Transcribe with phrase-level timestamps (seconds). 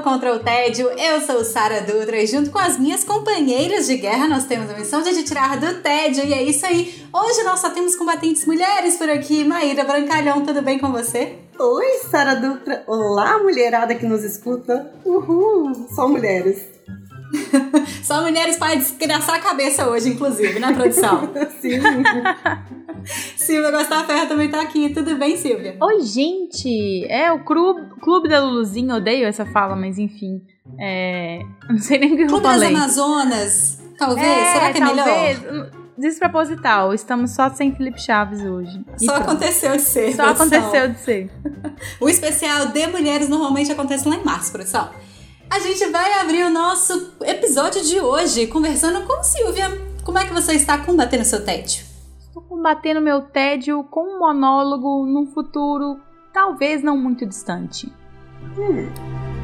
[0.00, 0.88] Contra o Tédio.
[0.98, 4.74] Eu sou Sara Dutra e junto com as minhas companheiras de guerra nós temos a
[4.74, 7.04] missão de te tirar do tédio e é isso aí.
[7.12, 9.44] Hoje nós só temos combatentes mulheres por aqui.
[9.44, 11.38] Maíra Brancalhão, tudo bem com você?
[11.58, 12.82] Oi, Sara Dutra.
[12.86, 14.90] Olá, mulherada que nos escuta.
[15.04, 16.62] Uhul, só mulheres.
[18.02, 21.30] Só mulheres para desgraçar a cabeça hoje, inclusive, na produção.
[21.60, 21.80] Sim.
[23.36, 24.90] Silvia Gostaferra também tá aqui.
[24.90, 25.76] Tudo bem, Silvia?
[25.80, 27.04] Oi, gente!
[27.08, 30.40] É o clube, clube da Luluzinha, odeio essa fala, mas enfim.
[30.78, 31.40] É...
[31.68, 32.68] Não sei nem o que eu Clube das falei.
[32.74, 34.26] Amazonas, talvez.
[34.26, 35.40] É, Será que é talvez.
[35.42, 35.70] melhor?
[35.98, 38.82] Desproposital, estamos só sem Felipe Chaves hoje.
[39.00, 39.30] E Só pronto.
[39.30, 40.14] aconteceu de ser.
[40.14, 40.58] Só produção.
[40.58, 41.30] aconteceu de ser.
[42.00, 44.88] O especial de mulheres normalmente acontece lá em março, produção.
[45.52, 49.68] A gente vai abrir o nosso episódio de hoje conversando com Silvia.
[50.02, 51.84] Como é que você está combatendo o seu tédio?
[52.18, 56.00] Estou combatendo meu tédio com um monólogo num futuro
[56.32, 57.92] talvez não muito distante.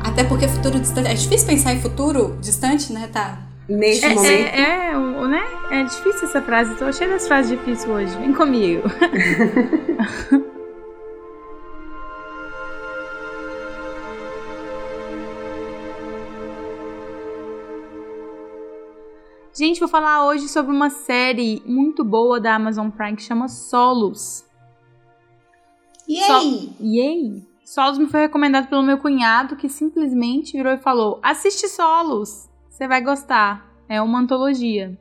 [0.02, 1.10] Até porque futuro distante.
[1.10, 3.10] É difícil pensar em futuro distante, né?
[3.12, 3.40] Tá.
[3.68, 4.30] Neste É, momento.
[4.32, 4.98] é, é,
[5.28, 5.42] né?
[5.70, 8.16] É difícil essa frase, tô cheia das frases difíceis hoje.
[8.16, 8.82] Vem comigo.
[19.58, 24.44] Gente, vou falar hoje sobre uma série muito boa da Amazon Prime que chama Solos.
[26.08, 26.72] E Só- aí?
[26.80, 27.42] Yay!
[27.64, 32.86] Solos me foi recomendado pelo meu cunhado que simplesmente virou e falou: assiste Solos, você
[32.86, 33.66] vai gostar.
[33.88, 34.96] É uma antologia.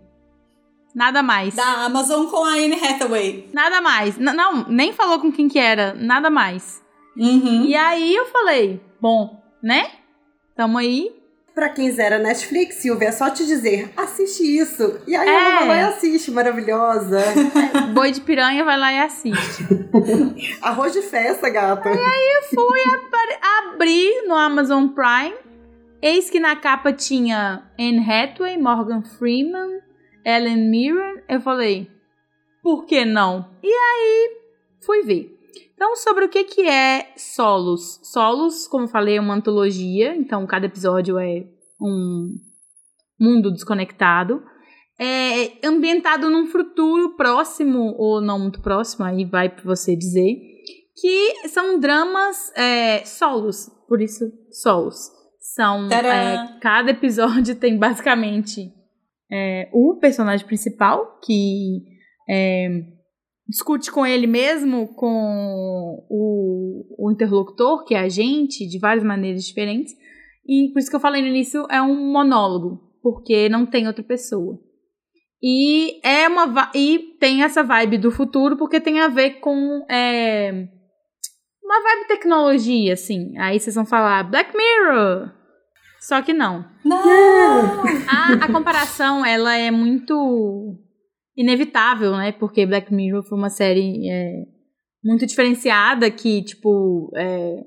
[0.95, 1.53] Nada mais.
[1.53, 3.49] Da Amazon com a Anne Hathaway.
[3.53, 4.17] Nada mais.
[4.17, 5.93] N- não, nem falou com quem que era.
[5.93, 6.83] Nada mais.
[7.15, 7.65] Uhum.
[7.65, 9.91] E aí eu falei: bom, né?
[10.55, 11.15] Tamo aí.
[11.57, 15.01] Pra quem zera Netflix, Silvia, é só te dizer, assiste isso.
[15.07, 15.31] E aí É.
[15.33, 17.17] ela vai lá e assiste, maravilhosa.
[17.95, 19.65] Boi de piranha vai lá e assiste.
[20.61, 21.89] Arroz de festa, gata.
[23.73, 25.35] Abri no Amazon Prime.
[25.99, 29.79] Eis que na capa tinha Anne Hathaway, Morgan Freeman,
[30.23, 31.23] Ellen Mirren.
[31.27, 31.89] Eu falei,
[32.61, 33.49] por que não?
[33.63, 34.37] E aí,
[34.85, 35.35] fui ver.
[35.77, 37.99] Então, sobre o que, que é Solos?
[38.01, 40.15] Solos, como eu falei, é uma antologia.
[40.15, 41.45] Então, cada episódio é
[41.79, 42.33] um
[43.19, 44.41] mundo desconectado.
[44.99, 50.35] É ambientado num futuro próximo ou não muito próximo, aí vai pra você dizer.
[50.99, 55.11] Que são dramas é, solos, por isso solos.
[55.39, 55.87] São.
[55.91, 58.73] É, cada episódio tem basicamente
[59.31, 61.83] é, o personagem principal, que
[62.27, 62.96] é,
[63.47, 69.43] discute com ele mesmo, com o, o interlocutor, que é a gente, de várias maneiras
[69.43, 69.93] diferentes.
[70.45, 74.03] E por isso que eu falei no início, é um monólogo, porque não tem outra
[74.03, 74.59] pessoa.
[75.41, 80.67] E é uma e tem essa vibe do futuro, porque tem a ver com é,
[81.63, 83.37] uma vibe tecnologia, assim.
[83.37, 85.31] Aí vocês vão falar Black Mirror.
[85.99, 86.65] Só que não.
[86.85, 87.83] Não!
[88.07, 90.77] A, a comparação, ela é muito
[91.37, 92.31] inevitável, né?
[92.31, 94.43] Porque Black Mirror foi uma série é,
[95.03, 97.63] muito diferenciada que, tipo, é,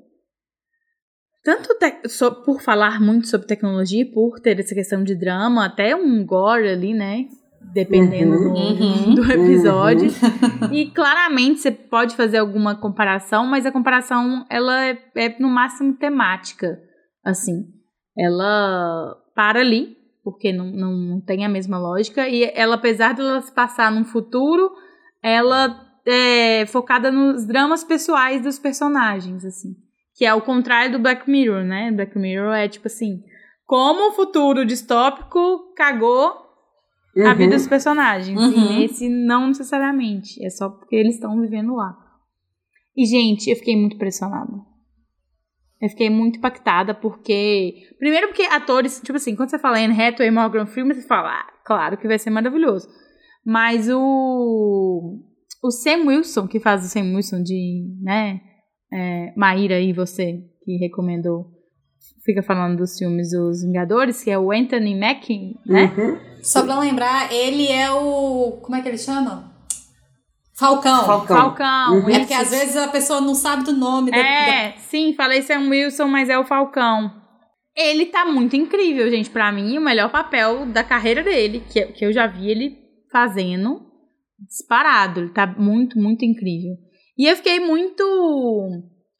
[1.43, 5.95] tanto te- so- por falar muito sobre tecnologia, por ter essa questão de drama, até
[5.95, 7.25] um gore ali, né?
[7.73, 9.15] Dependendo do, Uhum.
[9.15, 10.09] do episódio.
[10.71, 15.93] E claramente você pode fazer alguma comparação, mas a comparação ela é, é no máximo
[15.95, 16.79] temática,
[17.23, 17.65] assim.
[18.17, 23.21] Ela para ali, porque não, não, não tem a mesma lógica, e ela, apesar de
[23.21, 24.71] ela se passar num futuro,
[25.21, 29.75] ela é focada nos dramas pessoais dos personagens, assim.
[30.15, 31.91] Que é o contrário do Black Mirror, né?
[31.91, 33.21] Black Mirror é tipo assim,
[33.65, 36.33] como o futuro distópico cagou
[37.17, 37.35] a Uhum.
[37.35, 38.39] vida dos personagens.
[38.39, 38.51] Uhum.
[38.51, 40.43] E nesse, não necessariamente.
[40.45, 41.93] É só porque eles estão vivendo lá.
[42.95, 44.51] E, gente, eu fiquei muito impressionada.
[45.81, 47.73] Eu fiquei muito impactada porque.
[47.97, 51.31] Primeiro, porque atores, tipo assim, quando você fala Anne Hathaway e Morgan Freeman, você fala,
[51.31, 52.87] ah, claro que vai ser maravilhoso.
[53.45, 55.19] Mas o.
[55.63, 58.41] O Sam Wilson, que faz o Sam Wilson de, né?
[58.93, 61.45] É, Maíra e você, que recomendou,
[62.25, 65.85] fica falando dos filmes dos Vingadores, que é o Anthony Mackie, né?
[65.97, 66.17] Uhum.
[66.41, 68.59] Só pra lembrar, ele é o.
[68.61, 69.50] Como é que ele chama?
[70.61, 71.05] Falcão.
[71.05, 71.35] Falcão.
[71.37, 71.93] Falcão.
[71.95, 72.09] Uhum.
[72.09, 74.11] É porque às vezes a pessoa não sabe do nome.
[74.11, 77.11] da- da- É, sim, falei Sam Wilson, mas é o Falcão.
[77.75, 79.29] Ele tá muito incrível, gente.
[79.29, 82.77] Pra mim, o melhor papel da carreira dele, que, que eu já vi ele
[83.11, 83.81] fazendo,
[84.47, 85.19] disparado.
[85.21, 86.75] Ele tá muito, muito incrível.
[87.17, 88.03] E eu fiquei muito.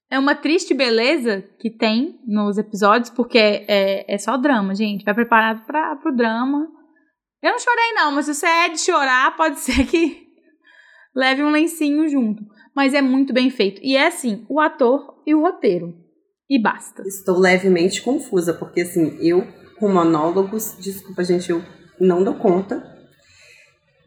[0.10, 3.38] É uma triste beleza que tem nos episódios, porque
[3.68, 5.06] é, é só drama, gente.
[5.06, 6.68] Vai preparado pra, pro drama.
[7.42, 10.28] Eu não chorei, não, mas se você é de chorar, pode ser que
[11.16, 12.44] leve um lencinho junto.
[12.76, 13.82] Mas é muito bem feito.
[13.84, 15.94] E é assim, o ator e o roteiro.
[16.50, 17.04] E basta.
[17.06, 19.46] Estou levemente confusa, porque assim, eu
[19.80, 21.64] com monólogos, desculpa, gente, eu
[22.00, 22.84] não dou conta.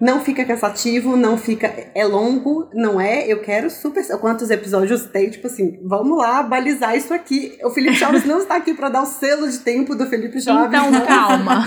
[0.00, 1.66] Não fica cansativo, não fica.
[1.94, 3.26] É longo, não é?
[3.26, 4.04] Eu quero super.
[4.18, 5.30] Quantos episódios tem?
[5.30, 7.58] Tipo assim, vamos lá balizar isso aqui.
[7.62, 10.68] O Felipe Chaves não está aqui para dar o selo de tempo do Felipe Chaves.
[10.68, 11.64] Então, calma.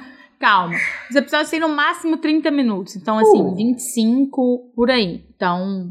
[0.48, 0.74] calma.
[1.10, 2.96] Os episódios têm no máximo 30 minutos.
[2.96, 3.54] Então, assim, Uh.
[3.54, 5.24] 25 por aí.
[5.34, 5.90] Então,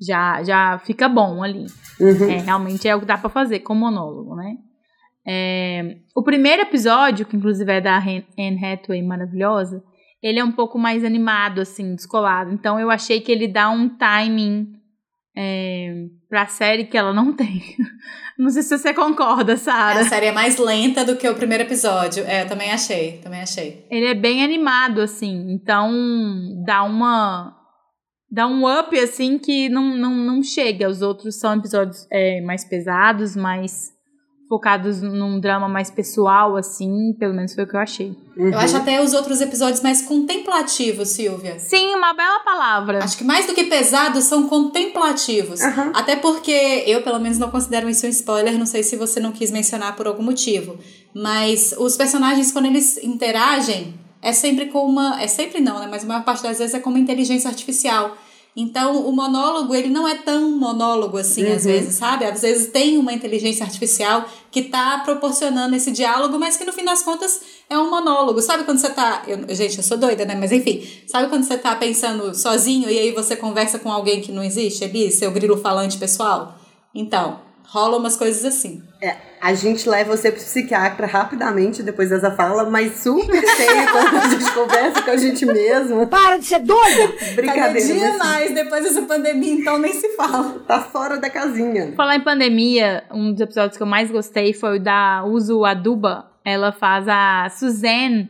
[0.00, 1.66] já, já fica bom ali.
[1.98, 2.30] Uhum.
[2.30, 4.56] É, realmente é o que dá pra fazer com monólogo, né?
[5.26, 9.82] É, o primeiro episódio, que inclusive é da Anne Hathaway maravilhosa,
[10.22, 12.52] ele é um pouco mais animado, assim, descolado.
[12.52, 14.72] Então eu achei que ele dá um timing
[15.36, 17.62] é, pra série que ela não tem.
[18.36, 20.00] Não sei se você concorda, Sara.
[20.00, 22.24] A série é mais lenta do que o primeiro episódio.
[22.26, 23.86] É, eu também achei, também achei.
[23.88, 25.52] Ele é bem animado, assim.
[25.52, 25.92] Então
[26.66, 27.56] dá uma.
[28.28, 30.88] Dá um up, assim, que não, não, não chega.
[30.88, 33.93] Os outros são episódios é, mais pesados, mais
[34.48, 37.14] focados num drama mais pessoal, assim.
[37.18, 38.16] Pelo menos foi o que eu achei.
[38.36, 38.50] Uhum.
[38.50, 41.58] Eu acho até os outros episódios mais contemplativos, Silvia.
[41.58, 43.02] Sim, uma bela palavra.
[43.02, 45.60] Acho que mais do que pesados, são contemplativos.
[45.60, 45.92] Aham.
[45.94, 48.58] Até porque eu, pelo menos, não considero isso um spoiler.
[48.58, 50.78] Não sei se você não quis mencionar por algum motivo.
[51.14, 55.22] Mas os personagens, quando eles interagem, é sempre com uma.
[55.22, 55.86] É sempre não, né?
[55.90, 58.16] Mas a maior parte das vezes é com uma inteligência artificial.
[58.56, 61.72] Então, o monólogo, ele não é tão monólogo assim, às Uhum.
[61.72, 62.24] vezes, sabe?
[62.24, 66.84] Às vezes tem uma inteligência artificial que tá proporcionando esse diálogo, mas que no fim
[66.84, 68.40] das contas é um monólogo.
[68.40, 69.24] Sabe quando você tá.
[69.26, 70.36] Eu, gente, eu sou doida, né?
[70.36, 74.30] Mas enfim, sabe quando você tá pensando sozinho e aí você conversa com alguém que
[74.30, 76.56] não existe ali, seu grilo falante pessoal?
[76.94, 78.82] Então, rola umas coisas assim.
[79.00, 84.16] É, a gente leva você pro psiquiatra rapidamente depois dessa fala, mas super cheio quando
[84.16, 86.06] a gente conversa com a gente mesmo.
[86.06, 87.08] Para de ser doida!
[87.18, 90.60] Cada Brincadeira, dia mas mais, depois dessa pandemia, então nem se fala.
[90.66, 91.92] tá fora da casinha.
[91.96, 96.30] Falar em pandemia, um dos episódios que eu mais gostei foi o da Uso Aduba.
[96.44, 98.28] Ela faz a Suzanne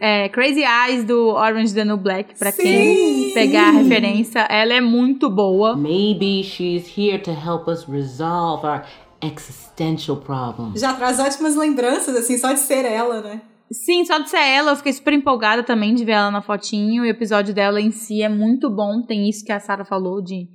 [0.00, 3.34] é, Crazy Eyes do Orange the New Black, pra quem Sim!
[3.34, 4.40] pegar a referência.
[4.50, 5.76] Ela é muito boa.
[5.76, 8.84] Maybe she's here to help us resolve our
[9.22, 10.80] existential problems.
[10.80, 13.42] Já traz ótimas lembranças, assim, só de ser ela, né?
[13.70, 17.02] Sim, só de ser ela, eu fiquei super empolgada também de ver ela na fotinho.
[17.02, 19.02] O episódio dela em si é muito bom.
[19.06, 20.48] Tem isso que a Sarah falou de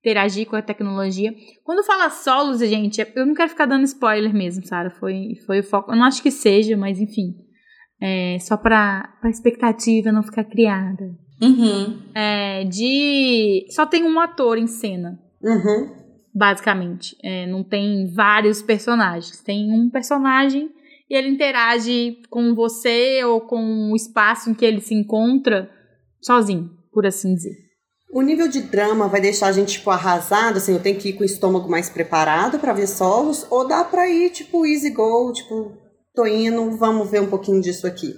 [0.00, 1.32] interagir com a tecnologia.
[1.64, 4.90] Quando fala solos, gente, eu não quero ficar dando spoiler mesmo, Sarah.
[4.90, 5.92] Foi, foi o foco.
[5.92, 7.47] Eu não acho que seja, mas enfim.
[8.00, 11.10] É só pra, pra expectativa não ficar criada.
[11.42, 11.98] Uhum.
[12.14, 13.66] É, de.
[13.70, 15.90] Só tem um ator em cena, Uhum.
[16.34, 17.16] basicamente.
[17.22, 19.40] É, não tem vários personagens.
[19.42, 20.70] Tem um personagem
[21.10, 25.70] e ele interage com você ou com o espaço em que ele se encontra
[26.20, 27.56] sozinho, por assim dizer.
[28.12, 31.12] O nível de drama vai deixar a gente, tipo, arrasado, assim, eu tenho que ir
[31.12, 35.30] com o estômago mais preparado pra ver solos, ou dá pra ir, tipo, easy go,
[35.32, 35.72] tipo,
[36.18, 38.12] tô indo, vamos ver um pouquinho disso aqui.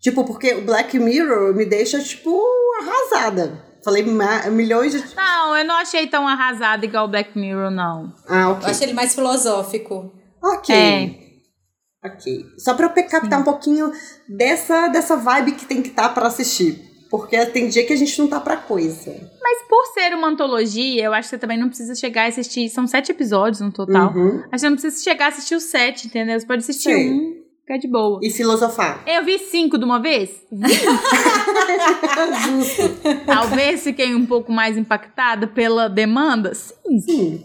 [0.00, 2.38] Tipo, porque o Black Mirror me deixa, tipo,
[2.78, 3.64] arrasada.
[3.82, 4.04] Falei
[4.50, 5.16] milhões de...
[5.16, 8.12] Não, eu não achei tão arrasado igual o Black Mirror, não.
[8.28, 8.68] Ah, Eu ok.
[8.68, 10.12] acho ele mais filosófico.
[10.42, 10.74] Ok.
[10.74, 12.06] É.
[12.06, 12.44] Ok.
[12.58, 13.90] Só pra eu captar um pouquinho
[14.28, 16.82] dessa, dessa vibe que tem que estar pra assistir.
[17.10, 19.10] Porque tem dia que a gente não tá pra coisa.
[19.40, 22.68] Mas por ser uma antologia, eu acho que você também não precisa chegar a assistir.
[22.68, 24.12] São sete episódios no total.
[24.12, 24.38] Uhum.
[24.38, 26.38] Acho que você não precisa chegar a assistir os sete, entendeu?
[26.38, 27.12] Você pode assistir Sim.
[27.12, 28.18] um, fica de boa.
[28.22, 29.04] E filosofar.
[29.06, 30.30] Eu vi cinco de uma vez?
[33.24, 36.54] Talvez fiquei um pouco mais impactada pela demanda?
[36.54, 37.00] Sim.
[37.00, 37.44] Sim.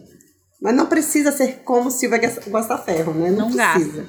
[0.61, 3.31] Mas não precisa ser como Silvia Gosta Ferro, né?
[3.31, 4.05] Não, Não precisa.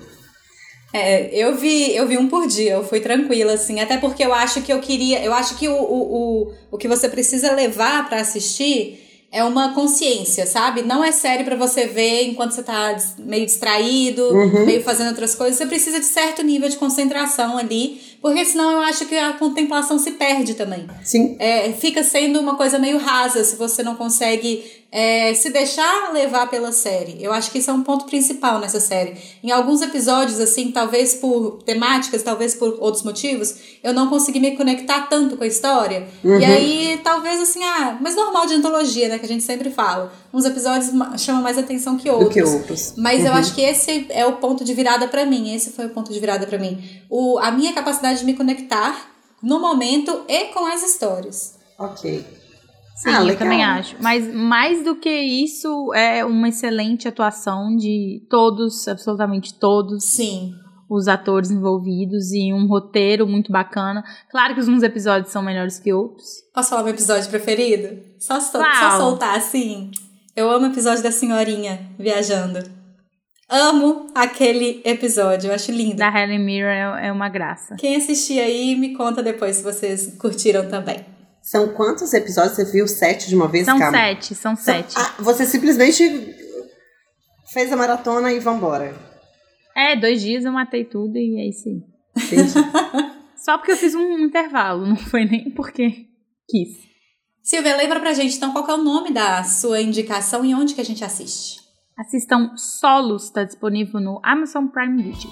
[0.92, 4.32] É, eu vi, eu vi um por dia, eu fui tranquila, assim, até porque eu
[4.34, 8.08] acho que eu queria, eu acho que o, o, o, o que você precisa levar
[8.08, 8.98] pra assistir
[9.32, 10.82] é uma consciência, sabe?
[10.82, 14.66] Não é série pra você ver enquanto você tá meio distraído, Uhum.
[14.66, 15.56] meio fazendo outras coisas.
[15.56, 19.98] Você precisa de certo nível de concentração ali Porque senão eu acho que a contemplação
[19.98, 20.86] se perde também.
[21.02, 21.36] Sim.
[21.40, 26.48] É, fica sendo uma coisa meio rasa se você não consegue é, se deixar levar
[26.48, 27.16] pela série.
[27.18, 29.16] Eu acho que isso é um ponto principal nessa série.
[29.42, 34.54] Em alguns episódios, assim, talvez por temáticas, talvez por outros motivos, eu não consegui me
[34.54, 36.06] conectar tanto com a história.
[36.22, 36.38] Uhum.
[36.38, 39.18] E aí, talvez assim, ah, mas normal de antologia, né?
[39.18, 40.12] Que a gente sempre fala.
[40.32, 42.28] Uns episódios ma- chamam mais atenção que outros.
[42.28, 42.94] Do que outros.
[42.96, 43.38] Mas eu Uhum.
[43.38, 45.52] acho que esse é o ponto de virada pra mim.
[45.54, 46.82] Esse foi o ponto de virada pra mim.
[47.10, 49.10] O, a minha capacidade de me conectar
[49.42, 51.58] no momento e com as histórias.
[51.78, 52.24] Ok.
[52.96, 53.96] Sim, Ah, eu também acho.
[54.00, 60.52] Mas mais do que isso, é uma excelente atuação de todos, absolutamente todos Sim.
[60.88, 64.04] os atores envolvidos e um roteiro muito bacana.
[64.30, 66.28] Claro que alguns episódios são melhores que outros.
[66.54, 67.98] Posso falar meu episódio preferido?
[68.20, 69.90] Só, sol- só soltar assim.
[70.34, 72.58] Eu amo o episódio da senhorinha viajando.
[73.48, 75.96] Amo aquele episódio, eu acho lindo.
[75.96, 77.76] Da Helen Mirren é, é uma graça.
[77.76, 81.04] Quem assistir aí, me conta depois se vocês curtiram também.
[81.42, 82.54] São quantos episódios?
[82.54, 83.66] Você viu sete de uma vez?
[83.66, 83.98] São Calma.
[83.98, 84.94] sete, são sete.
[84.96, 86.34] Ah, você simplesmente
[87.52, 88.94] fez a maratona e vambora.
[89.76, 91.82] É, dois dias eu matei tudo e é isso aí.
[93.36, 96.06] Só porque eu fiz um intervalo, não foi nem porque
[96.48, 96.91] quis.
[97.42, 100.74] Silvia, lembra pra gente então qual que é o nome da sua indicação e onde
[100.74, 101.60] que a gente assiste?
[101.98, 105.28] Assistam Solos, está disponível no Amazon Prime Video.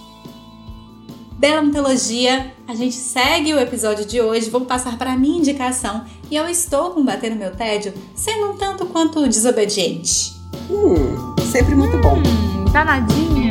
[1.38, 6.04] Bela Mitologia, a gente segue o episódio de hoje, vou passar para a minha indicação
[6.28, 10.32] e eu estou combatendo meu tédio sendo um tanto quanto desobediente.
[10.68, 12.16] hum, sempre muito bom.
[12.16, 13.49] Hum, danadinha.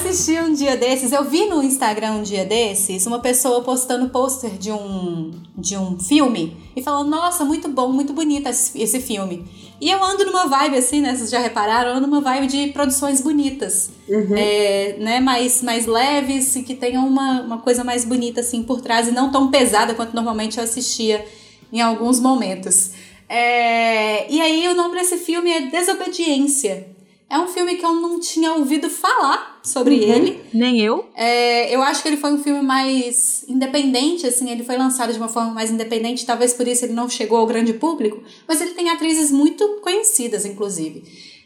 [0.00, 4.50] Assisti um dia desses, eu vi no Instagram um dia desses uma pessoa postando pôster
[4.52, 9.46] de um, de um filme e falando, nossa, muito bom, muito bonito esse, filme.
[9.80, 11.14] E eu ando numa vibe assim, né?
[11.14, 11.90] Vocês já repararam?
[11.90, 13.90] Eu ando numa vibe de produções bonitas.
[14.36, 18.80] É, né, mais, mais leves e que tenham uma, uma coisa mais bonita assim por
[18.80, 21.24] trás e não tão pesada quanto normalmente eu assistia
[21.72, 22.92] em alguns momentos.
[23.28, 26.88] É, e aí o nome desse filme é Desobediência.
[27.28, 30.40] É um filme que eu não tinha ouvido falar sobre ele.
[30.52, 31.08] Nem eu.
[31.14, 35.18] É, eu acho que ele foi um filme mais independente, assim, ele foi lançado de
[35.18, 38.72] uma forma mais independente, talvez por isso ele não chegou ao grande público, mas ele
[38.72, 41.02] tem atrizes muito conhecidas, inclusive.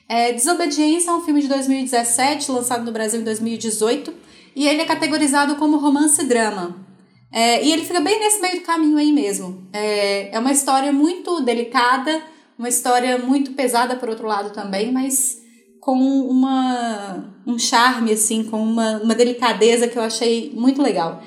[0.08, 4.12] É, Desobediência é um filme de 2017, lançado no Brasil em 2018,
[4.54, 6.84] e ele é categorizado como romance-drama.
[7.32, 9.66] É, e ele fica bem nesse meio do caminho aí mesmo.
[9.72, 12.22] É, é uma história muito delicada,
[12.56, 15.42] uma história muito pesada por outro lado também, mas
[15.84, 21.22] com uma, um charme, assim, com uma, uma delicadeza que eu achei muito legal.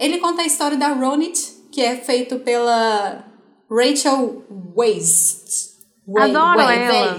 [0.00, 1.40] Ele conta a história da Ronit,
[1.70, 3.24] que é feito pela
[3.70, 4.42] Rachel
[4.76, 5.76] Weisz.
[6.08, 7.18] Wei- Adoro Wei- ela.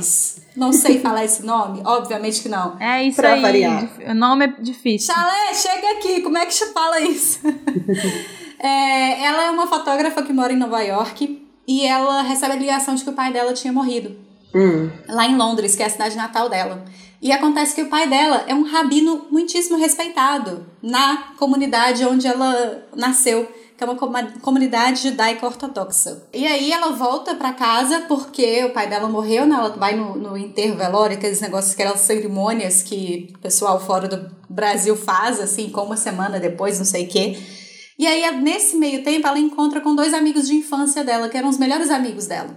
[0.58, 2.78] Não sei falar esse nome, obviamente que não.
[2.78, 3.42] É isso Pra aí.
[3.42, 3.90] variar.
[4.10, 5.14] O nome é difícil.
[5.14, 7.40] Chalé, chega aqui, como é que se fala isso?
[8.64, 12.94] É, ela é uma fotógrafa que mora em Nova York e ela recebe a ligação
[12.94, 14.16] de que o pai dela tinha morrido
[14.54, 16.84] Hum, lá em Londres, que é a cidade natal dela.
[17.22, 22.84] E acontece que o pai dela é um rabino muitíssimo respeitado na comunidade onde ela
[22.96, 26.24] nasceu, que é uma comu- comunidade judaica ortodoxa.
[26.34, 29.56] E aí ela volta pra casa porque o pai dela morreu, né?
[29.56, 34.32] Ela vai no, no enterro velório, aqueles negócios, aquelas cerimônias que o pessoal fora do
[34.50, 37.38] Brasil faz, assim, com uma semana depois, não sei o quê.
[38.00, 41.50] E aí, nesse meio tempo, ela encontra com dois amigos de infância dela, que eram
[41.50, 42.50] os melhores amigos dela.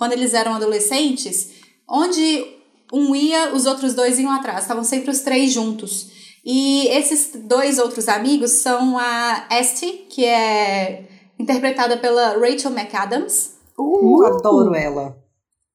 [0.00, 1.50] Quando eles eram adolescentes,
[1.86, 2.42] onde
[2.90, 4.62] um ia, os outros dois iam atrás.
[4.62, 6.06] Estavam sempre os três juntos.
[6.42, 11.06] E esses dois outros amigos são a Esty, que é
[11.38, 15.18] interpretada pela Rachel McAdams, uh, adoro ela.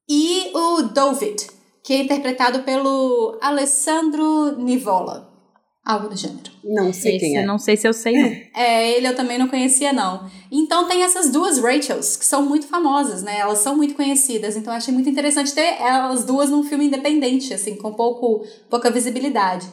[0.09, 1.45] e o David,
[1.83, 5.24] que é interpretado pelo Alessandro Nivola.
[5.85, 6.51] Algo do gênero.
[6.63, 7.45] Não sei Esse quem é.
[7.45, 8.13] não sei se eu sei.
[8.13, 8.35] não.
[8.59, 10.27] É, ele eu também não conhecia, não.
[10.51, 13.37] Então tem essas duas Rachels, que são muito famosas, né?
[13.39, 17.53] Elas são muito conhecidas, então eu achei muito interessante ter elas duas num filme independente,
[17.53, 19.67] assim, com pouco, pouca visibilidade.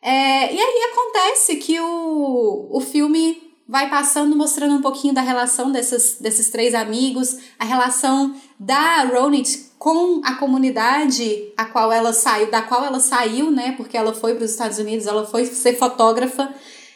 [0.00, 5.70] É, e aí acontece que o, o filme vai passando, mostrando um pouquinho da relação
[5.70, 12.50] dessas, desses três amigos, a relação da Ronit com a comunidade a qual ela saiu,
[12.50, 13.72] da qual ela saiu, né?
[13.76, 16.52] Porque ela foi para os Estados Unidos, ela foi ser fotógrafa,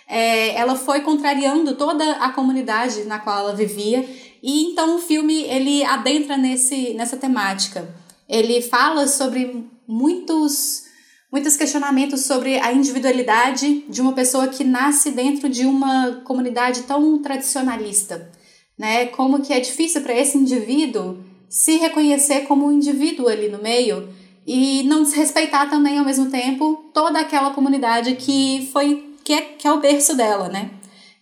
[0.09, 4.05] é, ela foi contrariando toda a comunidade na qual ela vivia.
[4.43, 7.89] E então o filme ele adentra nesse, nessa temática.
[8.29, 10.84] Ele fala sobre muitos
[11.35, 17.19] muitos questionamentos sobre a individualidade de uma pessoa que nasce dentro de uma comunidade tão
[17.19, 18.31] tradicionalista.
[18.79, 19.07] né?
[19.07, 24.09] Como que é difícil para esse indivíduo se reconhecer como um indivíduo ali no meio
[24.47, 29.67] e não desrespeitar também ao mesmo tempo toda aquela comunidade que foi que é, que
[29.67, 30.71] é o berço dela, né?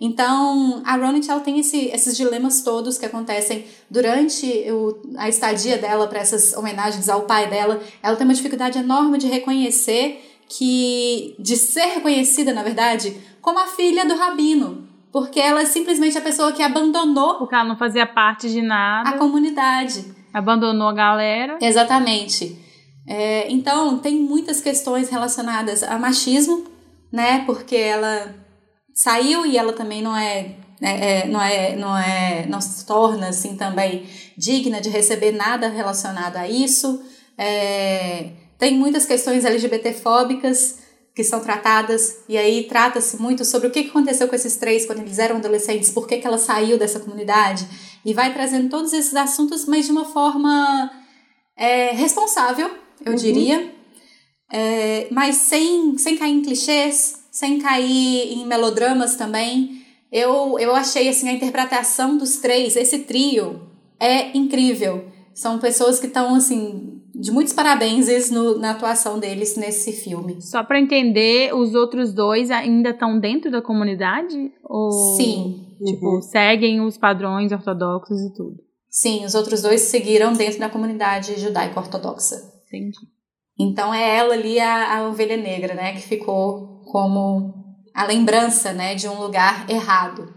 [0.05, 5.79] Então, a Ronit ela tem esse, esses dilemas todos que acontecem durante o, a estadia
[5.79, 7.81] dela para essas homenagens ao pai dela.
[8.03, 13.69] Ela tem uma dificuldade enorme de reconhecer que de ser reconhecida, na verdade, como a
[13.69, 18.05] filha do rabino, porque ela é simplesmente a pessoa que abandonou Porque ela não fazia
[18.05, 19.11] parte de nada.
[19.11, 20.05] a comunidade.
[20.35, 21.59] Abandonou a galera.
[21.61, 22.59] Exatamente.
[23.07, 26.65] É, então, tem muitas questões relacionadas a machismo,
[27.13, 27.45] né?
[27.47, 28.42] Porque ela
[28.95, 33.29] saiu e ela também não é, é, é, não é, não é, não se torna
[33.29, 34.07] assim também
[34.37, 37.03] digna de receber nada relacionado a isso.
[37.39, 40.79] É, tem muitas questões LGBTfóbicas
[41.15, 45.01] que são tratadas, e aí trata-se muito sobre o que aconteceu com esses três quando
[45.01, 47.69] eles eram adolescentes, por que, que ela saiu dessa comunidade,
[48.03, 50.91] e vai trazendo todos esses assuntos, mas de uma forma
[51.55, 52.71] é, responsável,
[53.05, 53.19] eu Uhum.
[53.19, 53.75] diria,
[54.51, 59.81] é, mas sem, sem cair em clichês, sem cair em melodramas também.
[60.13, 63.63] Eu, eu achei assim a interpretação dos três, esse trio,
[63.99, 65.07] é incrível.
[65.35, 70.41] São pessoas que estão assim de muitos parabéns no, na atuação deles nesse filme.
[70.43, 74.53] Só pra entender, os outros dois ainda estão dentro da comunidade?
[74.65, 76.23] Ou, Sim, Tipo, Uhum.
[76.23, 78.57] seguem os padrões ortodoxos e tudo.
[78.89, 82.37] sim, os outros dois seguiram dentro da comunidade judaico-ortodoxa.
[82.67, 82.99] Entendi.
[83.59, 87.55] Então é ela ali a, a ovelha negra, né, que ficou como
[87.95, 90.33] a lembrança, né, de um lugar errado.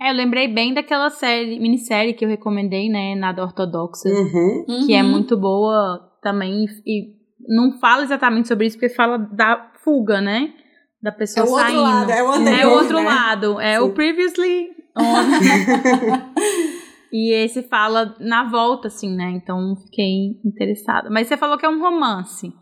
[0.00, 3.14] É, eu lembrei bem daquela série, minissérie que eu recomendei, né?
[3.14, 4.08] Nada Ortodoxa.
[4.08, 4.64] Uhum.
[4.84, 5.08] Que é Uhum.
[5.10, 6.66] muito boa também.
[6.84, 7.14] E
[7.48, 10.52] não fala exatamente sobre isso, porque fala da fuga, né?
[11.02, 11.80] Da É pessoa o outro saindo.
[11.82, 13.04] lado, é o É anterior, o outro né?
[13.04, 13.60] lado.
[13.60, 13.94] É o Sim.
[13.94, 14.66] previously
[14.98, 15.24] on.
[17.12, 19.30] e esse fala na volta, assim, né?
[19.30, 21.08] Então fiquei interessada.
[21.10, 22.52] Mas você falou que é um romance.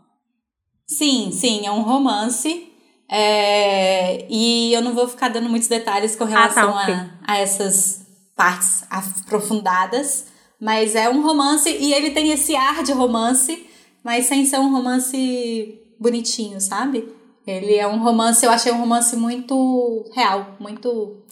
[0.87, 2.71] Sim, sim, é um romance.
[3.09, 6.93] É, e eu não vou ficar dando muitos detalhes com relação tá, ok.
[6.93, 10.27] a, a essas partes aprofundadas.
[10.59, 13.67] Mas é um romance e ele tem esse ar de romance,
[14.03, 17.13] mas sem ser um romance bonitinho, sabe?
[17.45, 21.23] Ele é um romance, eu achei um romance muito real, muito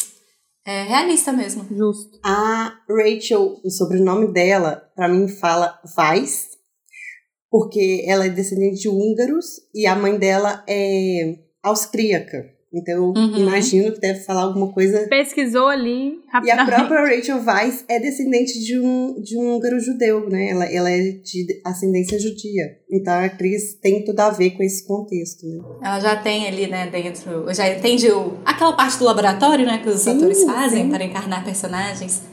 [0.65, 1.65] é, realista mesmo.
[1.75, 2.19] Justo.
[2.23, 6.49] A Rachel, o sobrenome dela, pra mim fala Weiss,
[7.49, 12.45] porque ela é descendente de húngaros e a mãe dela é austríaca.
[12.75, 13.37] Então eu Uhum.
[13.37, 15.05] imagino que deve falar alguma coisa.
[15.07, 16.71] Pesquisou ali E a rapidamente.
[16.75, 20.49] própria Rachel Weiss é descendente de um, de um húngaro judeu, né?
[20.49, 22.79] Ela, ela é de ascendência judia.
[22.91, 25.63] Então a atriz tem tudo a ver com esse contexto, né?
[25.83, 27.45] Ela já tem ali, né, dentro.
[27.53, 30.89] Já entende o, aquela parte do laboratório, né, que os Sim, atores fazem sim.
[30.89, 32.23] para encarnar personagens.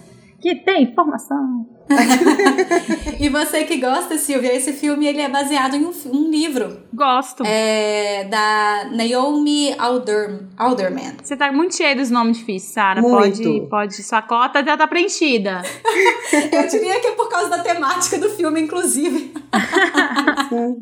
[0.40, 1.66] Que tem informação.
[3.20, 7.42] E você que gosta, Silvia, esse filme ele é baseado em um, um livro Gosto.
[7.44, 11.12] é, da Naomi Alder, Alderman.
[11.22, 13.02] Você tá muito cheia dos nomes difíceis, Sara.
[13.02, 13.42] Muito.
[13.42, 14.02] Pode, pode.
[14.02, 15.60] Sua cota já tá preenchida.
[16.50, 19.32] Eu diria que é por causa da temática do filme, inclusive.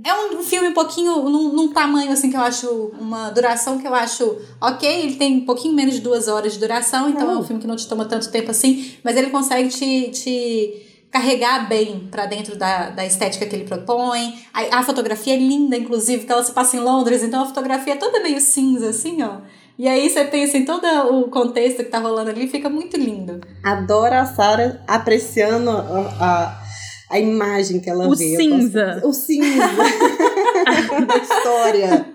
[0.04, 3.86] É um filme um pouquinho, num, num tamanho assim que eu acho, uma duração que
[3.86, 4.88] eu acho ok.
[5.02, 7.44] Ele tem um pouquinho menos de duas horas de duração, então é um Oh.
[7.44, 12.08] filme que não te toma tanto tempo assim, mas ele consegue te, te carregar bem
[12.10, 14.38] pra dentro da, da estética que ele propõe.
[14.52, 17.94] A, a fotografia é linda, inclusive, que ela se passa em Londres, então a fotografia
[17.94, 19.38] é toda meio cinza, assim, ó.
[19.78, 23.40] E aí você tem assim, todo o contexto que tá rolando ali, fica muito lindo.
[23.64, 26.62] Adoro a Sarah apreciando a, a,
[27.10, 28.36] a imagem que ela O vê.
[28.36, 28.94] Cinza.
[29.00, 29.66] gosto- O cinza
[31.06, 32.06] da história.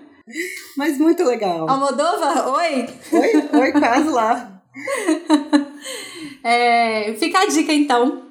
[0.76, 1.68] Mas muito legal.
[1.68, 2.86] Almodóvar, oi!
[3.12, 4.62] Oi, oi, quase lá.
[6.42, 8.23] É, fica a dica então.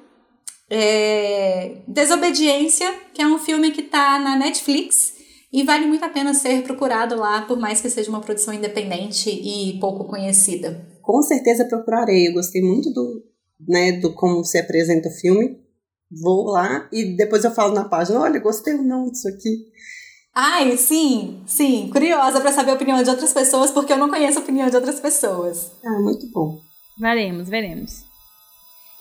[0.76, 5.14] É, Desobediência, que é um filme que tá na Netflix
[5.52, 9.30] e vale muito a pena ser procurado lá, por mais que seja uma produção independente
[9.30, 10.84] e pouco conhecida.
[11.00, 12.26] Com certeza procurarei.
[12.26, 13.22] Eu gostei muito do,
[13.68, 15.60] né, do como se apresenta o filme.
[16.20, 19.66] Vou lá e depois eu falo na página, olha, gostei ou não disso aqui.
[20.34, 24.40] Ai, sim, sim, curiosa pra saber a opinião de outras pessoas, porque eu não conheço
[24.40, 25.70] a opinião de outras pessoas.
[25.84, 26.58] Ah, muito bom.
[26.98, 28.03] Veremos, veremos.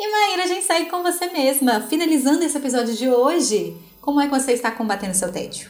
[0.04, 1.80] E Maíra, a gente segue com você mesma.
[1.80, 5.70] Finalizando esse episódio de hoje, como é que você está combatendo seu tédio?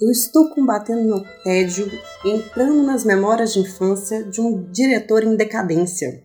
[0.00, 1.90] Eu estou combatendo meu tédio
[2.24, 6.22] entrando nas memórias de infância de um diretor em decadência.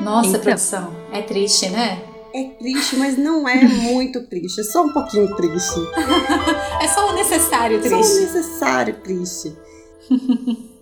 [0.00, 0.40] Nossa, Então.
[0.40, 2.02] produção, é triste, né?
[2.34, 4.60] É triste, mas não é muito triste.
[4.60, 5.78] É só um pouquinho triste.
[6.82, 8.20] É só o necessário Só o triste.
[8.22, 9.56] necessário triste.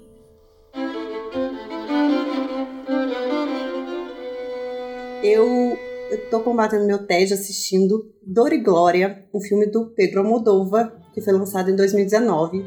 [5.26, 5.76] eu,
[6.30, 11.32] tô combatendo meu tédio assistindo Dor e Glória, um filme do Pedro Almodóvar, que foi
[11.32, 12.64] lançado em 2019.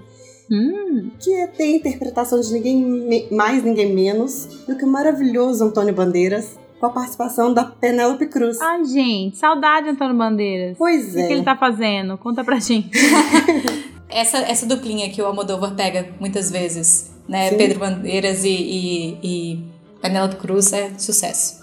[0.51, 4.87] Hum, Que é- tem a interpretação de ninguém me- mais, ninguém menos do que o
[4.87, 8.59] maravilhoso Antônio Bandeiras, com a participação da Penélope Cruz.
[8.61, 10.75] Ai, gente, saudade, Antônio Bandeiras.
[10.77, 11.35] Pois O que, que é.
[11.35, 12.17] ele tá fazendo?
[12.17, 12.89] Conta pra gente.
[14.11, 17.49] Essa, essa duplinha que o Almodóvar pega muitas vezes, né?
[17.51, 17.57] Sim.
[17.57, 19.63] Pedro Bandeiras e, e, e
[20.01, 21.59] Penélope Cruz é sucesso.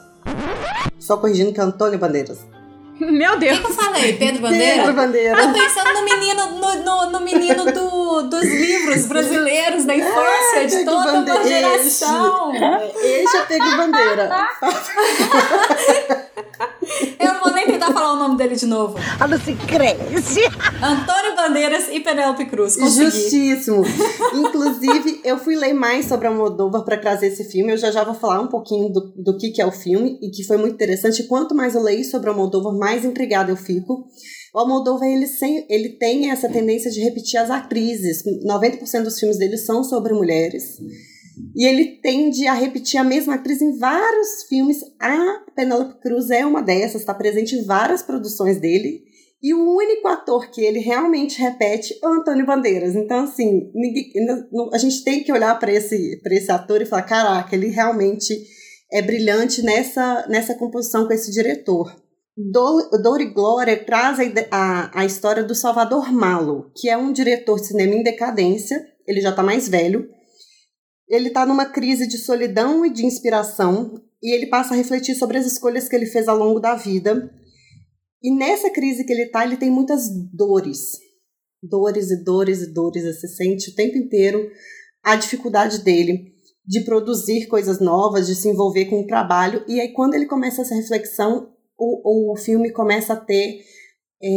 [0.99, 2.39] Só corrigindo que é Antônio Bandeiras.
[2.99, 3.59] Meu O Deus.
[3.59, 4.12] que, que eu falei?
[4.15, 4.75] Pedro Bandeira?
[4.77, 5.37] Pedro Bandeira.
[5.37, 10.77] Tô pensando no menino, no, no, no menino do, dos livros brasileiros da infância, de
[10.77, 11.47] Pedro toda uma Bandeira.
[11.79, 12.53] geração.
[12.55, 14.49] Este é Pedro Bandeira.
[17.19, 18.97] Eu não vou nem tentar falar o nome dele de novo.
[18.99, 20.41] A se cresce.
[20.83, 22.77] Antônio Bandeiras e Penélope Cruz.
[22.77, 23.11] Consegui.
[23.11, 23.83] Justíssimo.
[24.35, 27.73] Inclusive, eu fui ler mais sobre a Moldova para trazer esse filme.
[27.73, 30.31] Eu já já vou falar um pouquinho do, do que, que é o filme e
[30.31, 31.25] que foi muito interessante.
[31.25, 34.07] Quanto mais eu leio sobre a Moldova, mais intrigada eu fico.
[34.55, 35.27] O Almodóvar, ele,
[35.69, 38.23] ele tem essa tendência de repetir as atrizes.
[38.47, 40.79] 90% dos filmes dele são sobre mulheres.
[41.55, 44.79] E ele tende a repetir a mesma atriz em vários filmes.
[45.01, 49.03] A Penélope Cruz é uma dessas, está presente em várias produções dele.
[49.42, 52.94] E o único ator que ele realmente repete é o Antônio Bandeiras.
[52.96, 54.11] Então, assim, ninguém-
[54.72, 58.35] a gente tem que olhar para esse, esse ator e falar: caraca, ele realmente
[58.90, 61.94] é brilhante nessa, nessa composição com esse diretor.
[62.37, 67.12] Dor, Dor e Glória traz a, a, a história do Salvador Malo, que é um
[67.12, 68.85] diretor de cinema em decadência.
[69.07, 70.09] Ele já está mais velho.
[71.09, 73.95] Ele está numa crise de solidão e de inspiração.
[74.23, 77.31] E ele passa a refletir sobre as escolhas que ele fez ao longo da vida.
[78.23, 80.99] E nessa crise que ele tá, ele tem muitas dores.
[81.62, 83.05] Dores e dores e dores.
[83.05, 84.51] Você sente o tempo inteiro
[85.05, 86.35] a dificuldade dele
[86.66, 89.64] de produzir coisas novas, de se envolver com o trabalho.
[89.69, 93.61] E aí, quando ele começa essa reflexão, o, o filme começa a ter
[94.21, 94.29] é,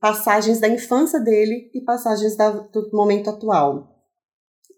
[0.00, 3.93] passagens da infância dele e passagens da- do momento atual.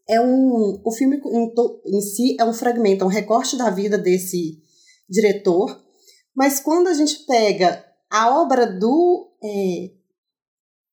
[0.09, 1.53] É um, o filme em,
[1.87, 4.63] em si é um fragmento, é um recorte da vida desse
[5.09, 5.81] diretor,
[6.35, 9.91] mas quando a gente pega a obra do, é,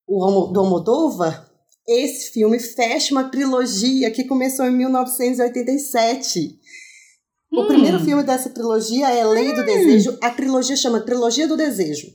[0.07, 1.51] o do Almodóvar,
[1.87, 6.59] esse filme fecha uma trilogia que começou em 1987.
[7.51, 10.17] O primeiro filme dessa trilogia é Lei do Desejo.
[10.21, 12.07] A trilogia chama Trilogia do Desejo.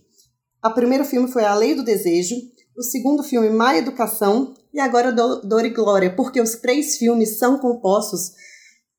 [0.65, 2.35] O primeiro filme foi A Lei do Desejo.
[2.77, 4.55] O segundo filme, Má Educação.
[4.79, 8.31] E agora Do- Dor e Glória, porque os três filmes são compostos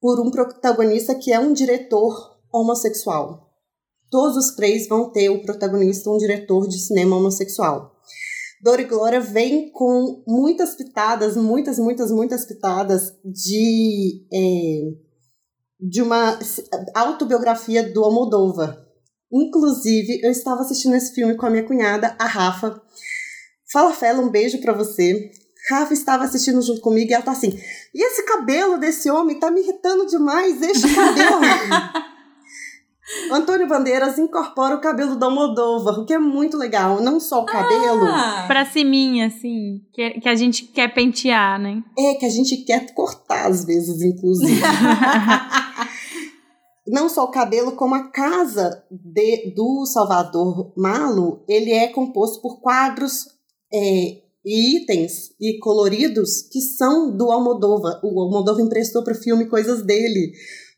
[0.01, 3.49] por um protagonista que é um diretor homossexual.
[4.11, 7.95] Todos os três vão ter o protagonista um diretor de cinema homossexual.
[8.61, 14.81] Dor e Glória vem com muitas pitadas, muitas, muitas, muitas pitadas de, é,
[15.79, 16.37] de uma
[16.93, 18.85] autobiografia do Almodóvar.
[19.31, 22.81] Inclusive, eu estava assistindo esse filme com a minha cunhada, a Rafa.
[23.71, 25.31] Fala, Fela, um beijo pra você.
[25.69, 27.57] Rafa estava assistindo junto comigo e ela tá assim:
[27.93, 31.39] e esse cabelo desse homem tá me irritando demais, este cabelo.
[33.31, 37.01] Antônio Bandeiras incorpora o cabelo do Almodóvar, o que é muito legal.
[37.01, 41.81] Não só o cabelo, Ah, Pra ciminha, assim, que, que a gente quer pentear, né?
[41.97, 44.61] é que a gente quer cortar às vezes, inclusive.
[46.87, 52.61] Não só o cabelo, como a casa de- do Salvador Malo, ele é composto por
[52.61, 53.27] quadros
[53.71, 57.99] é, e itens e coloridos que são do Almodóvar.
[58.03, 60.33] O Almodóvar emprestou para o filme coisas dele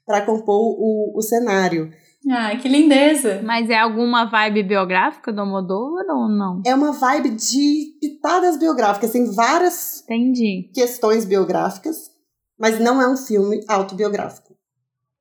[0.06, 1.92] para compor o, o cenário.
[2.30, 3.42] Ai, que lindeza.
[3.44, 6.62] Mas é alguma vibe biográfica do Almodóvar ou não?
[6.66, 10.70] É uma vibe de pitadas biográficas, tem várias Entendi.
[10.74, 12.12] questões biográficas,
[12.60, 14.56] mas não é um filme autobiográfico.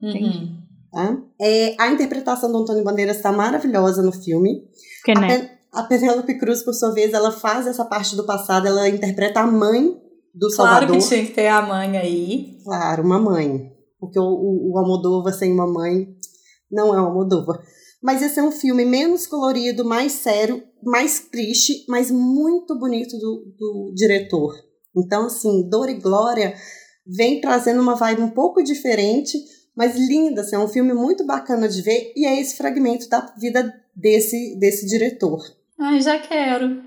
[0.03, 0.61] Uhum.
[0.93, 1.17] Tá?
[1.41, 4.63] É, a interpretação do Antônio Bandeiras está maravilhosa no filme.
[4.99, 5.60] Porque, A, né?
[5.73, 9.47] A Penélope Cruz, por sua vez, ela faz essa parte do passado, ela interpreta a
[9.47, 10.01] mãe
[10.35, 10.97] do Claro Salvador.
[10.99, 12.59] que tinha que ter a mãe aí.
[12.65, 13.73] Claro, uma mãe.
[13.99, 16.09] Porque o, o, o Almodóvar sem uma mãe
[16.71, 17.61] não é o Almodóvar.
[18.03, 23.45] Mas esse é um filme menos colorido, mais sério, mais triste, mas muito bonito do,
[23.59, 24.55] do diretor.
[24.97, 26.55] Então, assim, Dor e Glória
[27.07, 29.39] vem trazendo uma vibe um pouco diferente,
[29.77, 30.41] mas linda.
[30.41, 34.59] Assim, é um filme muito bacana de ver e é esse fragmento da vida desse,
[34.59, 35.41] desse diretor.
[35.81, 36.83] Ai, já quero.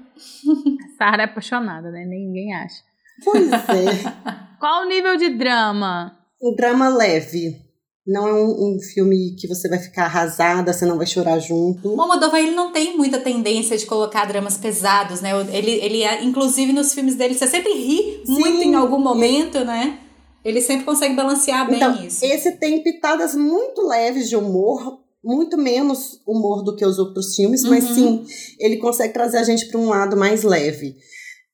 [0.97, 2.05] Sara é apaixonada, né?
[2.05, 2.81] Ninguém acha.
[3.23, 4.57] Pois é.
[4.59, 6.17] Qual o nível de drama?
[6.41, 7.61] um drama leve.
[8.05, 11.95] Não é um, um filme que você vai ficar arrasada, você não vai chorar junto.
[11.95, 15.29] O Almodóvar, ele não tem muita tendência de colocar dramas pesados, né?
[15.53, 18.33] Ele, ele é- inclusive nos filmes dele, você sempre ri Sim.
[18.39, 19.99] muito em algum momento, né?
[20.43, 22.25] Ele sempre consegue balancear bem Então, isso.
[22.25, 27.63] esse tem pitadas muito leves de humor, muito menos humor do que os outros filmes,
[27.63, 28.25] mas Uhum.
[28.25, 30.95] sim, ele consegue trazer a gente para um lado mais leve.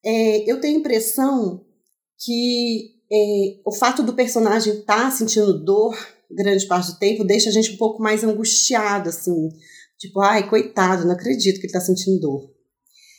[0.03, 1.63] É, eu tenho a impressão
[2.23, 5.95] que é, o fato do personagem estar sentindo dor
[6.32, 9.49] grande parte do tempo deixa a gente um pouco mais angustiado, assim.
[9.97, 12.51] Tipo, ai, coitado, não acredito que ele está sentindo dor.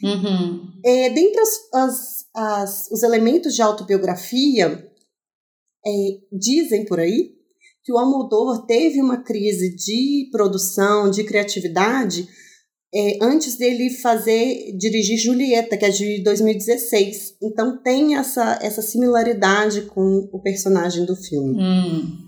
[0.02, 0.62] Uhum.
[0.84, 4.88] É, dentre as, as- as- os elementos de autobiografia,
[5.86, 5.90] é,
[6.32, 7.34] dizem por aí
[7.84, 12.28] que o Almodóvar teve uma crise de produção, de criatividade,
[12.92, 17.34] é, antes dele fazer, dirigir Julieta, que é de 2016.
[17.42, 22.18] Então tem essa, essa similaridade com o personagem do filme Hum.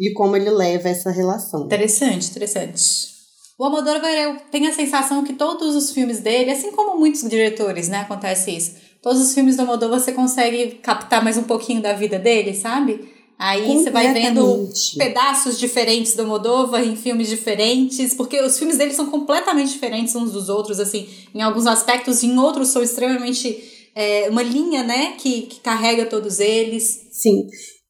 [0.00, 1.66] e como ele leva essa relação.
[1.66, 3.14] Interessante, interessante.
[3.58, 7.88] O Almodóvar, eu tenho a sensação que todos os filmes dele, assim como muitos diretores,
[7.88, 8.74] né, acontece isso.
[9.02, 13.15] Todos os filmes do Almodóvar você consegue captar mais um pouquinho da vida dele, sabe?
[13.38, 18.94] Aí você vai vendo pedaços diferentes do Almodóvar em filmes diferentes, porque os filmes dele
[18.94, 23.62] são completamente diferentes uns dos outros, assim, em alguns aspectos, em outros são extremamente
[23.94, 27.08] é, uma linha, né, que, que carrega todos eles.
[27.10, 27.46] Sim,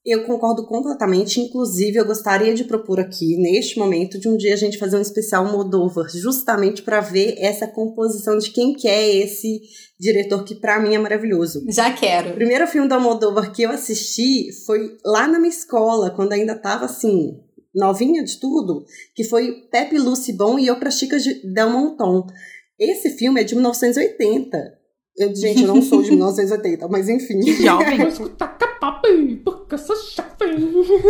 [0.06, 1.40] eu concordo completamente.
[1.40, 5.00] Inclusive, eu gostaria de propor aqui, neste momento, de um dia a gente fazer um
[5.02, 9.60] especial Moldova, justamente para ver essa composição de quem que é esse
[9.98, 11.64] diretor que, para mim, é maravilhoso.
[11.68, 12.34] Já O quero.
[12.34, 16.84] primeiro filme do Almodóvar que eu assisti foi lá na minha escola, quando ainda tava
[16.84, 17.38] assim,
[17.74, 22.26] novinha de tudo, que foi Pepe Lucy Bom e Eu para Chicas de Del Monton.
[22.78, 24.74] Esse filme é de 1980.
[25.18, 27.40] Eu, gente, eu não sou de 1980, mas enfim.
[27.42, 27.98] Jovem.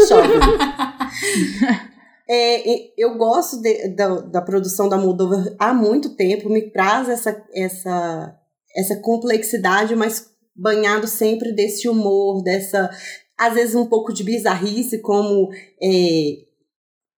[0.08, 0.38] Jovem.
[2.28, 7.08] É, e eu gosto de- da, da produção da Moldova há muito tempo, me traz
[7.08, 8.36] essa, essa,
[8.76, 12.90] essa complexidade, mas banhado sempre desse humor, dessa,
[13.38, 16.30] às vezes um pouco de bizarrice, como é,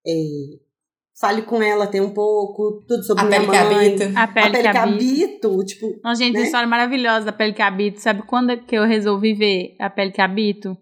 [0.06, 0.12] é,
[1.18, 3.86] Fale com ela tem um pouco, tudo sobre A minha pele que mãe.
[3.88, 4.20] habita.
[4.20, 4.94] A A pele, pele que que habita.
[5.16, 6.42] habito, tipo, Nossa, gente, né?
[6.42, 7.98] história maravilhosa da pele que habito.
[8.00, 10.76] Sabe quando é que eu resolvi ver a pele que habito?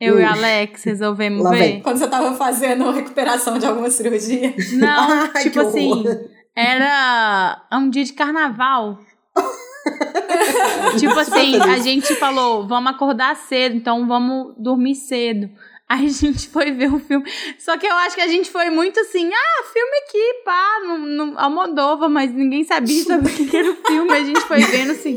[0.00, 0.28] Eu e o.
[0.28, 1.58] Alex resolvemos Lá ver.
[1.58, 1.82] vem.
[1.82, 4.54] Quando você tava fazendo recuperação de alguma cirurgia.
[4.74, 5.68] Não, Ai, tipo horror.
[5.70, 6.18] assim,
[6.56, 8.98] era um dia de carnaval.
[10.98, 15.48] tipo assim, a gente falou, vamos acordar cedo, então vamos dormir cedo.
[15.88, 17.24] Aí a gente foi ver o filme.
[17.58, 20.98] Só que eu acho que a gente foi muito assim, ah, filme aqui, pá, no,
[20.98, 24.12] no Almodóvar, mas ninguém sabia sobre o que era o filme.
[24.12, 25.16] A gente foi vendo assim,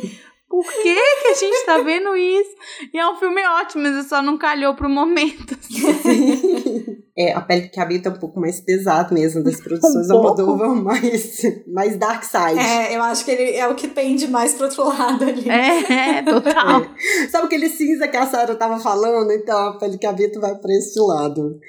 [0.52, 2.52] por que que a gente tá vendo isso?
[2.94, 5.58] E é um filme ótimo, mas só não calhou pro momento.
[7.18, 10.22] É, a pele que habita é um pouco mais pesado mesmo das produções Um.
[10.22, 12.58] Moldova, mais, mais dark side.
[12.58, 15.50] É, eu acho que ele é o que tende mais pro outro lado ali.
[15.50, 16.86] É, é, total.
[17.30, 19.30] Sabe aquele cinza que a Sarah tava falando?
[19.32, 21.60] Então, a pele que habita vai pra esse lado.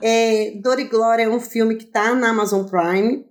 [0.00, 3.26] é, Dor e Glória é um filme que tá na Amazon Prime.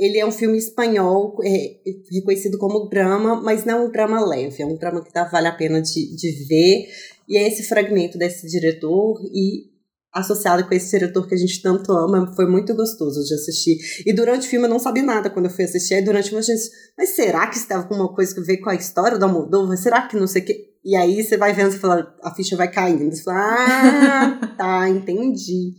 [0.00, 1.74] Ele é um filme espanhol, é,
[2.10, 4.62] reconhecido como drama, mas não um drama leve.
[4.62, 6.88] É um drama que tá, vale a pena de, de ver.
[7.28, 9.68] E é esse fragmento desse diretor e
[10.12, 13.76] associado com esse diretor que a gente tanto ama, foi muito gostoso de assistir.
[14.04, 15.94] E durante o filme eu não sabia nada quando eu fui assistir.
[15.94, 18.44] Aí durante o filme eu gente, mas será que isso tava com uma coisa a
[18.44, 19.76] ver com a história da Moldova?
[19.76, 20.70] Será que não sei o que?
[20.84, 23.14] E aí você vai vendo, você fala, a ficha vai caindo.
[23.14, 25.74] Você fala, ah, tá, entendi.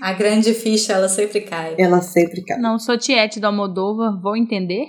[0.00, 1.74] A grande ficha, ela sempre cai.
[1.78, 2.58] Ela sempre cai.
[2.58, 4.86] Não sou tiete do Almodóvar, vou entender?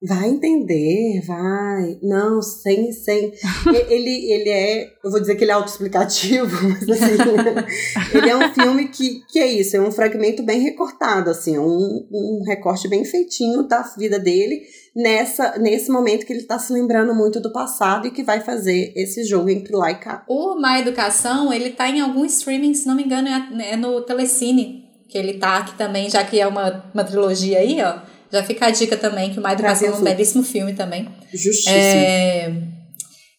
[0.00, 1.98] Vai entender, vai.
[2.02, 3.32] Não, sem, sem.
[3.88, 8.52] Ele, ele é, eu vou dizer que ele é autoexplicativo, mas assim, ele é um
[8.54, 12.88] filme que, que é isso, é um fragmento bem recortado, assim, é um, um recorte
[12.88, 14.62] bem feitinho da vida dele
[14.94, 18.92] nessa, nesse momento que ele tá se lembrando muito do passado e que vai fazer
[18.96, 20.24] esse jogo entre lá e cá.
[20.28, 24.00] O Má Educação, ele tá em algum streaming, se não me engano, é, é no
[24.02, 24.86] Telecine.
[25.08, 28.00] Que ele tá aqui também, já que é uma, uma trilogia aí, ó.
[28.30, 31.08] Já fica a dica também, que o Má Educação é um belíssimo filme também.
[31.32, 31.74] Justíssimo.
[31.74, 32.52] É...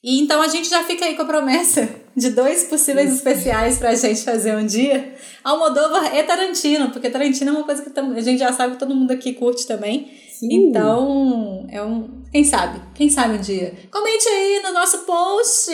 [0.04, 3.94] E então a gente já fica aí com a promessa de dois possíveis especiais pra
[3.96, 5.14] gente fazer um dia.
[5.44, 8.96] Almodóvar e Tarantino, porque Tarantino é uma coisa que a gente já sabe que todo
[8.96, 10.10] mundo aqui curte também.
[10.32, 10.48] Sim.
[10.54, 12.24] Então, é um.
[12.32, 12.82] Quem sabe?
[12.96, 13.74] Quem sabe um dia?
[13.92, 15.70] Comente aí no nosso post!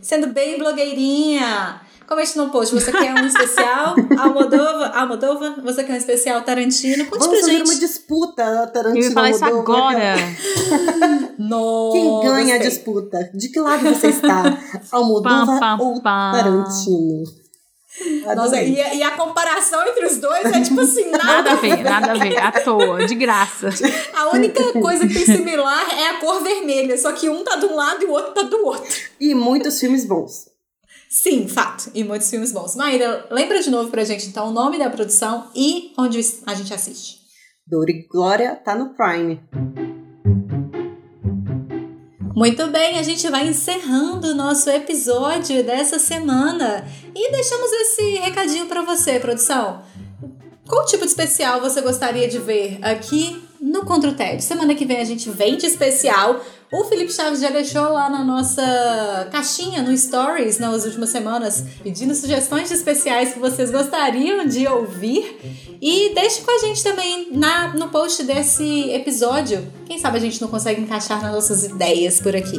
[0.00, 1.83] Sendo bem blogueirinha!
[2.06, 2.74] Comente no post.
[2.74, 3.94] Você quer um especial?
[4.18, 4.86] Almodova?
[4.88, 5.56] Almodova?
[5.62, 7.06] Você quer um especial Tarantino?
[7.06, 7.70] Conte Vamos pra gente.
[7.70, 9.04] uma disputa, Tarantino.
[9.06, 10.14] Eu falar isso Almodóvar, agora.
[11.92, 13.30] Quem ganha a disputa?
[13.34, 14.42] De que lado você está?
[14.92, 16.32] Almodóvar Pam, pam, ou pam.
[16.32, 17.24] Tarantino?
[18.34, 21.54] Nossa, e, a- e a comparação entre os dois é tipo assim, nada, Nada a
[21.54, 22.36] ver, nada a ver.
[22.38, 23.68] À toa, de graça.
[24.16, 27.66] A única coisa que tem similar é a cor vermelha, só que um tá de
[27.66, 28.92] um lado e o outro tá do outro.
[29.20, 30.46] E muitos filmes bons.
[31.14, 31.92] Sim, fato.
[31.94, 32.74] E muitos filmes bons.
[32.74, 36.74] Maíra, lembra de novo pra gente, então, o nome da produção e onde a gente
[36.74, 37.20] assiste.
[37.64, 39.40] Dor e Glória tá no Prime.
[42.34, 48.66] Muito bem, a gente vai encerrando o nosso episódio dessa semana e deixamos esse recadinho
[48.66, 49.84] para você, produção.
[50.68, 54.44] Qual tipo de especial você gostaria de ver aqui no Contra o TED?
[54.44, 56.38] Semana que vem a gente vem de especial.
[56.70, 62.14] O Felipe Chaves já deixou lá na nossa caixinha no Stories nas últimas semanas, pedindo
[62.14, 65.78] sugestões de especiais que vocês gostariam de ouvir.
[65.80, 69.66] E deixe com a gente também na, no post desse episódio.
[69.86, 72.58] Quem sabe a gente não consegue encaixar nas nossas ideias por aqui.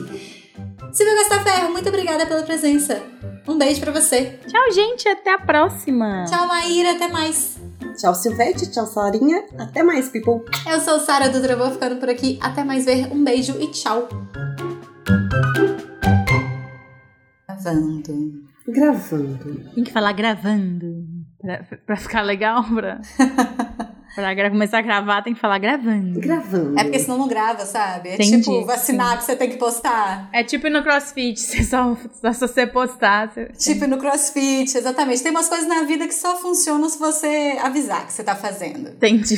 [0.91, 3.03] Silvia Gastaferro, muito obrigada pela presença.
[3.47, 4.39] Um beijo para você.
[4.47, 5.07] Tchau, gente.
[5.07, 6.25] Até a próxima.
[6.27, 6.93] Tchau, Maíra.
[6.93, 7.59] Até mais.
[7.95, 8.69] Tchau, Silvete.
[8.71, 9.45] Tchau, Sarinha.
[9.58, 10.43] Até mais, people.
[10.69, 12.38] Eu sou Sara Dutra, vou ficando por aqui.
[12.41, 13.12] Até mais ver.
[13.12, 14.08] Um beijo e tchau.
[17.47, 18.45] Gravando.
[18.67, 19.69] Gravando.
[19.73, 21.05] Tem que falar gravando.
[21.39, 22.99] Pra, pra ficar legal, pra,
[24.15, 26.19] pra gra- começar a gravar, tem que falar gravando.
[26.19, 26.80] Gravando.
[26.80, 28.10] É porque senão não grava, sabe?
[28.10, 30.30] É Entendi, tipo vacinar que você tem que postar.
[30.32, 33.32] É tipo no crossfit, você só, só se você postar.
[33.32, 33.45] Você...
[33.58, 35.21] Tipo no crossfit, exatamente.
[35.21, 38.89] Tem umas coisas na vida que só funcionam se você avisar que você tá fazendo.
[38.89, 39.38] Entendi.